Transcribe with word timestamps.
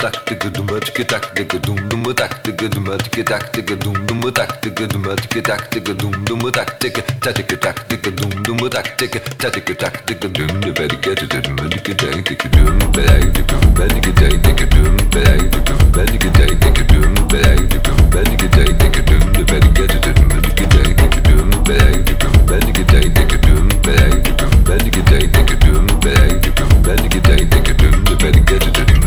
tactica 0.00 0.48
do 0.48 0.64
matica 0.64 1.04
tactica 1.04 1.58
dum 1.58 1.74
dum 1.74 2.14
tactica 2.14 2.68
do 2.70 2.80
matica 2.80 3.22
tactica 3.22 3.76
dum 3.76 3.92
dum 4.06 4.32
tactica 4.32 4.86
do 4.86 4.98
matica 4.98 5.42
tactica 5.42 5.92
dum 5.92 6.10
dum 6.24 6.50
tactica 6.50 7.02
tactica 7.20 7.56
tactica 7.58 8.10
dum 8.10 8.30
dum 8.42 8.68
tactica 8.70 9.20
tactica 9.36 9.74
tactica 9.74 10.28
dum 10.28 10.46
de 10.60 10.72
barricade 10.72 11.26
de 11.26 11.50
matica 11.50 11.94
tactica 11.94 12.48
dum 12.48 12.78
barricade 12.96 13.42
dum 13.42 13.60
barricade 13.74 14.38
tactica 14.38 14.66
dum 14.72 14.96
barricade 15.12 15.64
dum 15.68 15.90
barricade 15.92 16.56
tactica 16.56 16.84
dum 16.84 17.14
barricade 17.28 17.78
dum 17.84 18.08
barricade 18.08 18.48
tactica 18.56 19.02
dum 19.02 19.32
de 19.32 19.44
barricade 19.44 19.98
de 20.00 20.24
matica 20.32 20.66
tactica 20.66 21.20
dum 21.28 21.50
barricade 21.68 22.14
dum 22.16 22.44
barricade 22.46 23.10
tactica 23.10 23.38
dum 23.44 23.68
barricade 23.84 24.32
dum 24.40 24.62
barricade 24.64 25.28
tactica 25.28 25.56
dum 25.60 25.84
barricade 26.00 26.56
dum 26.56 26.80
barricade 26.80 27.20
tactica 27.20 27.74
dum 27.74 28.02
de 28.04 28.16
barricade 28.16 28.70
de 28.70 28.99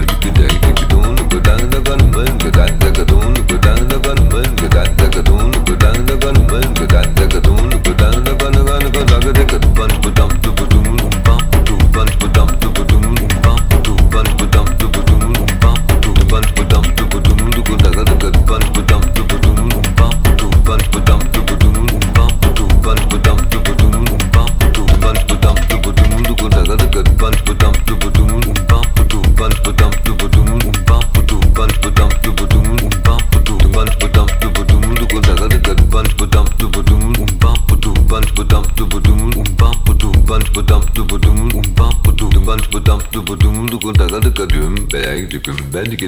köküden 2.44 2.83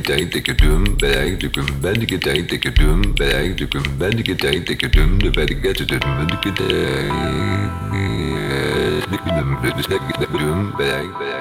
tijd, 0.01 0.31
dikke 0.31 0.55
dum, 0.55 0.97
bij 0.97 1.15
eigen 1.15 1.39
dikke 1.39 1.61
ben 1.81 2.01
ik 2.01 2.21
tijd, 2.21 2.49
dikke 2.49 2.71
dum, 2.71 3.13
bij 3.13 3.31
eigen 3.33 3.55
dikke 3.55 3.79
ben 3.97 4.17
ik 4.17 4.37
tijd, 4.37 4.67
dikke 4.67 4.89
dum, 4.89 5.23
de 5.23 5.29
bij 5.29 5.45
de 5.45 5.57
gette 5.61 5.85
de 5.85 5.97
ben 5.97 6.27
ik 6.27 6.41
tijd, 6.41 6.55
dikke 9.09 10.37
dum, 10.37 10.71
bij 10.77 10.91
eigen 10.91 11.34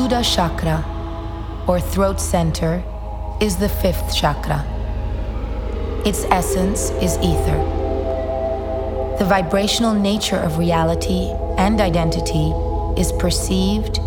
Vishuddha 0.00 0.24
chakra, 0.34 0.82
or 1.68 1.78
throat 1.78 2.18
center, 2.18 2.82
is 3.38 3.58
the 3.58 3.68
fifth 3.68 4.16
chakra. 4.16 4.64
Its 6.06 6.24
essence 6.30 6.88
is 7.02 7.18
ether. 7.18 7.58
The 9.18 9.26
vibrational 9.26 9.92
nature 9.92 10.38
of 10.38 10.56
reality 10.56 11.30
and 11.58 11.82
identity 11.82 12.50
is 12.98 13.12
perceived 13.12 13.98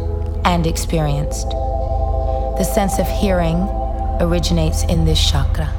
and 0.46 0.66
experienced. 0.66 1.52
The 1.52 2.64
sense 2.64 2.98
of 2.98 3.08
hearing 3.08 3.58
originates 4.20 4.84
in 4.86 5.06
this 5.06 5.24
chakra. 5.24 5.72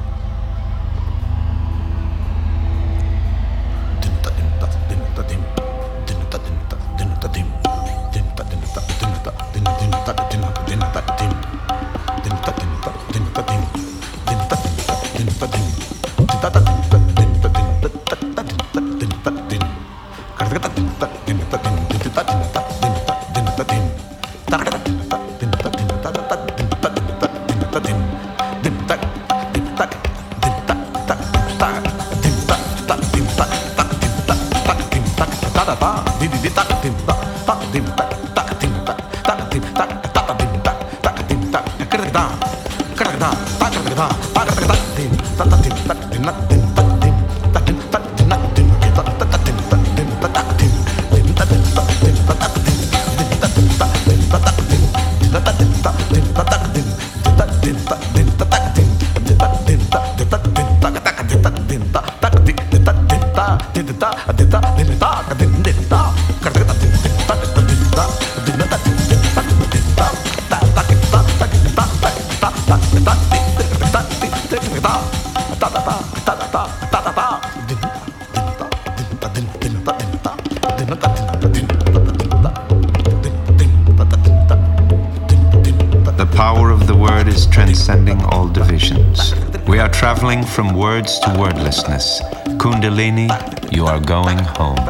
Words 91.05 91.19
to 91.19 91.29
wordlessness. 91.39 92.21
Kundalini, 92.57 93.29
you 93.71 93.85
are 93.85 93.99
going 93.99 94.39
home. 94.39 94.84